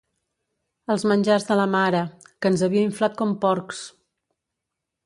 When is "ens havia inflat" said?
2.53-3.21